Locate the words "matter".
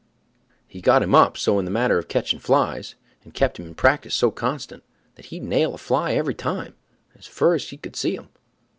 1.69-1.99